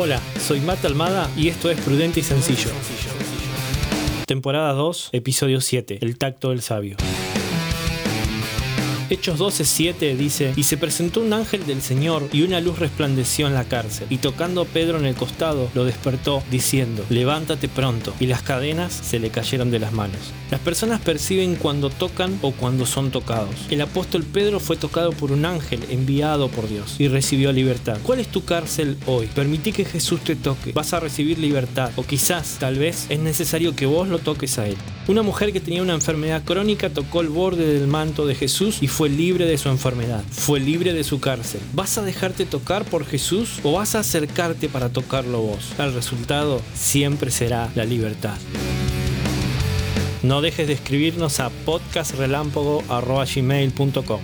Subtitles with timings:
[0.00, 2.70] Hola, soy Matt Almada y esto es Prudente y Sencillo.
[4.28, 6.96] Temporada 2, episodio 7, El tacto del sabio.
[9.10, 13.54] Hechos 12:7 dice, y se presentó un ángel del Señor y una luz resplandeció en
[13.54, 18.26] la cárcel, y tocando a Pedro en el costado, lo despertó, diciendo, levántate pronto, y
[18.26, 20.18] las cadenas se le cayeron de las manos.
[20.50, 23.54] Las personas perciben cuando tocan o cuando son tocados.
[23.70, 27.98] El apóstol Pedro fue tocado por un ángel enviado por Dios y recibió libertad.
[28.02, 29.26] ¿Cuál es tu cárcel hoy?
[29.34, 30.72] Permití que Jesús te toque.
[30.72, 31.90] Vas a recibir libertad.
[31.96, 34.76] O quizás, tal vez, es necesario que vos lo toques a Él.
[35.06, 38.88] Una mujer que tenía una enfermedad crónica tocó el borde del manto de Jesús y
[39.06, 40.24] libre de su enfermedad.
[40.30, 41.60] Fue libre de su cárcel.
[41.74, 45.72] ¿Vas a dejarte tocar por Jesús o vas a acercarte para tocarlo vos?
[45.78, 48.34] El resultado siempre será la libertad.
[50.22, 54.20] No dejes de escribirnos a podcastrelámpago.gmail.com